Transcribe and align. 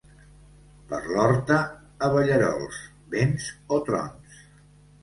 Per 0.93 1.01
l'horta, 1.09 1.59
abellerols, 2.09 2.81
vents 3.15 3.55
o 3.79 3.81
trons. 3.91 4.43